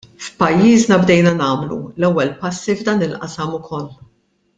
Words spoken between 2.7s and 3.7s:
f'dan il-qasam